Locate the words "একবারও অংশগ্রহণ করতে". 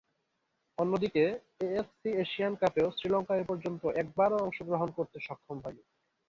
4.01-5.17